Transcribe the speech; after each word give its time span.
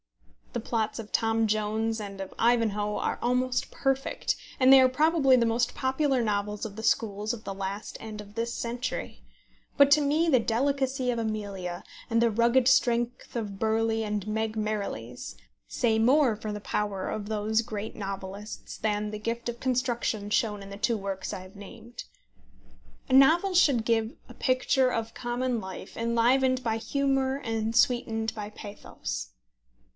The 0.53 0.59
plots 0.59 0.99
of 0.99 1.11
Tom 1.11 1.45
Jones 1.47 2.01
and 2.01 2.19
of 2.19 2.33
Ivanhoe 2.39 2.97
are 2.97 3.19
almost 3.21 3.69
perfect, 3.69 4.35
and 4.59 4.73
they 4.73 4.81
are 4.81 4.89
probably 4.89 5.35
the 5.37 5.45
most 5.45 5.75
popular 5.75 6.23
novels 6.23 6.65
of 6.65 6.75
the 6.75 6.83
schools 6.83 7.33
of 7.33 7.43
the 7.43 7.53
last 7.53 7.97
and 8.01 8.19
of 8.19 8.33
this 8.33 8.53
century; 8.53 9.21
but 9.77 9.91
to 9.91 10.01
me 10.01 10.27
the 10.27 10.39
delicacy 10.41 11.11
of 11.11 11.19
Amelia, 11.19 11.83
and 12.09 12.19
the 12.21 12.31
rugged 12.31 12.67
strength 12.67 13.35
of 13.35 13.59
Burley 13.59 14.03
and 14.03 14.27
Meg 14.27 14.57
Merrilies, 14.57 15.37
say 15.67 15.99
more 15.99 16.35
for 16.35 16.51
the 16.51 16.59
power 16.59 17.07
of 17.07 17.29
those 17.29 17.61
great 17.61 17.95
novelists 17.95 18.77
than 18.77 19.11
the 19.11 19.19
gift 19.19 19.47
of 19.49 19.59
construction 19.61 20.29
shown 20.31 20.61
in 20.63 20.71
the 20.71 20.77
two 20.77 20.97
works 20.97 21.31
I 21.31 21.41
have 21.41 21.55
named. 21.55 22.05
A 23.07 23.13
novel 23.13 23.53
should 23.53 23.85
give 23.85 24.15
a 24.27 24.33
picture 24.33 24.91
of 24.91 25.13
common 25.13 25.61
life 25.61 25.95
enlivened 25.95 26.63
by 26.63 26.77
humour 26.77 27.37
and 27.37 27.73
sweetened 27.75 28.33
by 28.33 28.49
pathos. 28.49 29.27